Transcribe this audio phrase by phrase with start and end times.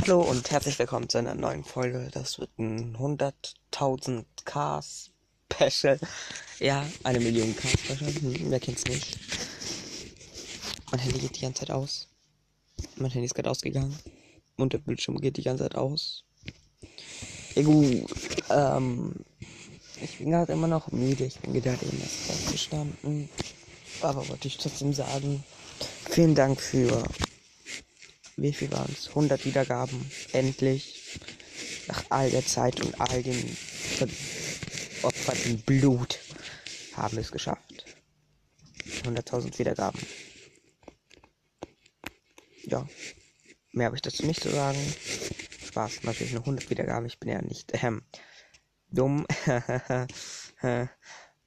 [0.00, 2.08] Hallo und herzlich willkommen zu einer neuen Folge.
[2.10, 6.00] Das wird ein 100.000 K Special.
[6.58, 8.10] Ja, eine Million K Special.
[8.14, 9.18] Hm, wer kennt's nicht?
[10.90, 12.08] Mein Handy geht die ganze Zeit aus.
[12.96, 13.94] Mein Handy ist gerade ausgegangen.
[14.56, 16.24] Und der Bildschirm geht die ganze Zeit aus.
[17.56, 18.06] Gut,
[18.48, 19.16] ähm,
[20.00, 21.26] ich bin gerade immer noch müde.
[21.26, 23.28] Ich bin gerade eben erst aufgestanden.
[24.00, 25.44] Aber wollte ich trotzdem sagen,
[26.08, 27.04] vielen Dank für,
[28.36, 29.08] wie viel waren es?
[29.08, 30.10] 100 Wiedergaben.
[30.32, 31.20] Endlich.
[31.86, 33.36] Nach all der Zeit und all dem
[35.04, 36.18] veropferten Blut
[36.94, 37.84] haben wir es geschafft.
[39.04, 40.00] 100.000 Wiedergaben.
[42.64, 42.88] Ja.
[43.72, 44.78] Mehr habe ich dazu nicht zu sagen.
[45.66, 46.04] Spaß.
[46.04, 47.06] Natürlich nur 100 Wiedergaben.
[47.06, 48.02] Ich bin ja nicht ähm,
[48.90, 49.26] dumm.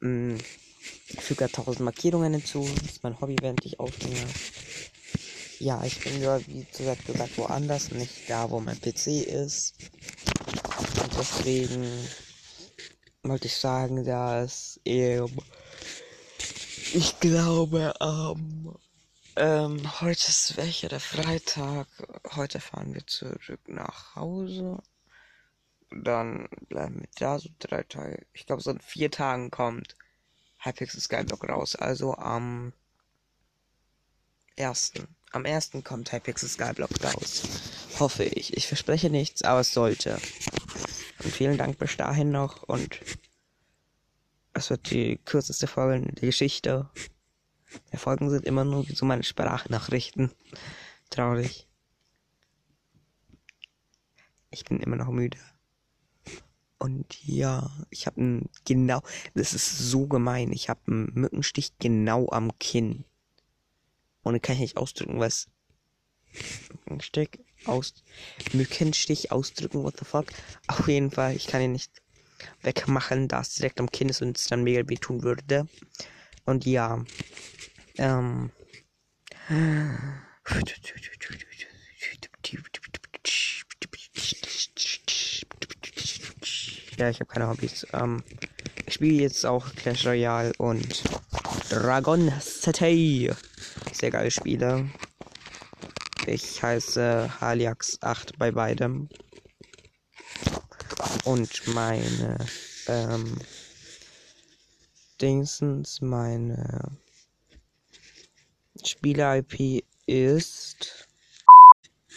[0.00, 0.63] mm, ich
[1.20, 2.68] füge 1000 Markierungen hinzu.
[2.82, 4.26] Das ist mein Hobby, während ich aufnehme.
[5.58, 9.74] Ja, ich bin ja, wie gesagt, gesagt, woanders, nicht da, wo mein PC ist.
[11.02, 11.86] Und deswegen
[13.22, 15.30] wollte ich sagen, dass ähm,
[16.92, 18.74] ich glaube, ähm,
[19.36, 21.88] ähm, heute ist welcher der Freitag.
[22.36, 24.78] Heute fahren wir zurück nach Hause.
[25.90, 28.26] Dann bleiben wir da so drei Tage.
[28.32, 29.96] Ich glaube, so in vier Tagen kommt
[30.64, 31.76] Hypixel Skyblock raus.
[31.76, 32.72] Also am
[34.56, 35.08] ersten.
[35.32, 37.42] Am ersten kommt Hypixel Skyblock raus.
[37.98, 38.56] Hoffe ich.
[38.56, 40.18] Ich verspreche nichts, aber es sollte.
[41.22, 43.00] Und vielen Dank bis dahin noch und
[44.52, 46.88] es wird die kürzeste Folge der Geschichte.
[47.92, 50.30] Die Folgen sind immer nur wie so meine Sprachnachrichten.
[51.10, 51.66] Traurig.
[54.50, 55.38] Ich bin immer noch müde.
[56.84, 59.00] Und ja, ich habe einen genau,
[59.32, 60.52] das ist so gemein.
[60.52, 63.06] Ich habe einen Mückenstich genau am Kinn.
[64.22, 65.48] Und kann ich nicht ausdrücken, was
[66.84, 67.94] Mückenstich aus
[68.52, 70.26] Mückenstich ausdrücken, what the fuck?
[70.66, 71.90] Auf jeden Fall, ich kann ihn nicht
[72.60, 75.66] wegmachen, da es direkt am Kinn ist und es dann mega wehtun würde.
[76.44, 77.02] Und ja,
[77.96, 78.50] ähm.
[86.96, 87.86] Ja, ich habe keine Hobbys.
[87.92, 88.22] Ähm,
[88.86, 91.02] ich spiele jetzt auch Clash Royale und
[91.68, 93.32] Dragon City.
[93.92, 94.88] Sehr geile Spiele.
[96.26, 99.08] Ich heiße Haliax 8 bei beidem.
[101.24, 102.36] Und meine
[102.86, 103.38] ähm,
[105.20, 106.96] Dingsens, meine
[108.84, 111.08] Spieler-IP ist.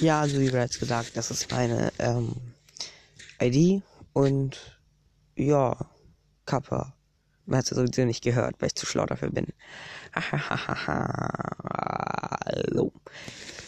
[0.00, 2.34] Ja, also wie bereits gesagt, das ist meine ähm,
[3.38, 4.80] ID und
[5.36, 5.76] ja,
[6.46, 6.94] Kappa.
[7.46, 9.46] Man hat es sowieso nicht gehört, weil ich zu schlau dafür bin.
[10.14, 10.52] Hallo.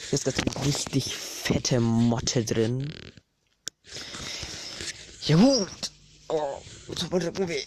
[0.08, 2.92] Hier ist gerade eine richtig fette Motte drin.
[5.22, 5.90] Ja gut.
[6.28, 6.58] Oh,
[7.10, 7.64] mal drücken weh.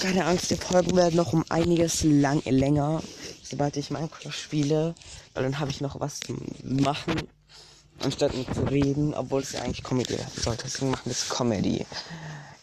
[0.00, 3.02] Keine Angst, die Folgen werden noch um einiges lang länger,
[3.42, 4.94] sobald ich Minecraft spiele.
[5.32, 7.14] Weil dann habe ich noch was zu machen
[8.02, 10.64] anstatt mit zu reden, obwohl es ja eigentlich Comedy werden sollte.
[10.64, 11.86] Deswegen machen wir es Comedy.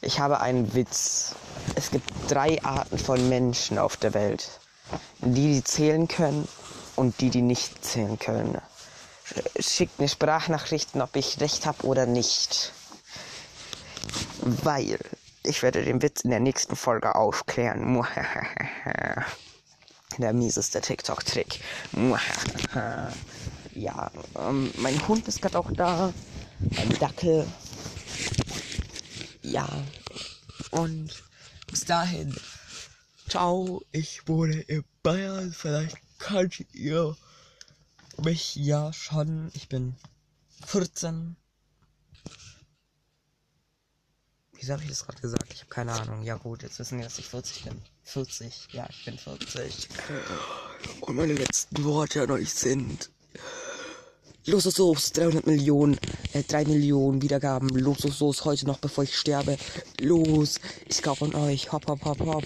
[0.02, 1.36] Ich habe einen Witz.
[1.76, 4.60] Es gibt drei Arten von Menschen auf der Welt.
[5.20, 6.48] Die, die zählen können
[6.96, 8.60] und die, die nicht zählen können.
[9.60, 12.74] Schickt mir Sprachnachrichten, ob ich recht habe oder nicht.
[14.42, 14.98] Weil
[15.44, 18.04] ich werde den Witz in der nächsten Folge aufklären.
[20.18, 21.62] Der mieseste TikTok-Trick.
[23.74, 26.14] Ja, ähm, mein Hund ist gerade auch da.
[26.60, 27.48] Mein Dackel.
[29.42, 29.68] Ja.
[30.72, 31.24] Und
[31.68, 32.36] bis dahin.
[33.28, 35.54] Ciao, ich wohne in Bayern.
[35.54, 37.16] Vielleicht kennt ihr
[38.22, 39.52] mich ja schon.
[39.54, 39.96] Ich bin
[40.66, 41.36] 14.
[44.54, 45.54] Wieso habe ich das gerade gesagt?
[45.54, 46.22] Ich habe keine Ahnung.
[46.22, 47.82] Ja gut, jetzt wissen wir, dass ich 40 bin.
[48.04, 48.68] 40.
[48.74, 49.90] Ja, ich bin 40.
[51.02, 53.10] Und meine letzten Worte an euch sind.
[54.48, 56.00] Los, los, los, 300 Millionen,
[56.34, 57.70] äh, 3 Millionen Wiedergaben.
[57.70, 59.56] Los, los, los, heute noch, bevor ich sterbe.
[60.00, 61.72] Los, ich kaufe von euch.
[61.72, 62.44] Hopp, hopp, hopp, hopp.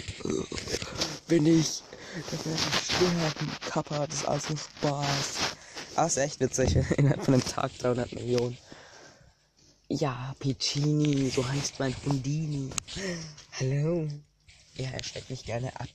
[1.29, 1.83] Wenn ich,
[2.31, 3.51] dann werde ich sterben.
[3.69, 5.37] Kappa, das ist alles nur Spaß.
[5.95, 8.57] Aber ist echt witzig, innerhalb von einem Tag 300 Millionen.
[9.87, 12.71] Ja, Piccini, so heißt mein Hundini.
[13.57, 14.05] Hallo.
[14.73, 15.87] Ja, er steckt mich gerne ab.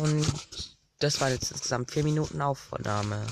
[0.00, 0.26] Und
[0.98, 3.26] das war jetzt insgesamt 4 Minuten Aufnahme.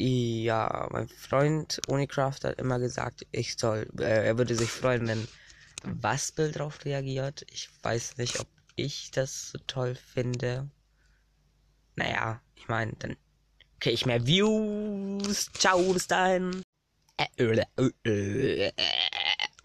[0.00, 5.26] Ja, mein Freund Unicraft hat immer gesagt, ich soll, äh, er würde sich freuen, wenn
[5.82, 7.44] Waspel drauf reagiert.
[7.50, 8.46] Ich weiß nicht, ob
[8.76, 10.70] ich das so toll finde.
[11.96, 13.16] naja, ich meine, dann
[13.80, 15.50] kriege ich mehr Views.
[15.54, 16.62] Ciao, bis dahin.
[17.16, 17.64] Äh, äh,
[18.04, 18.72] äh, äh.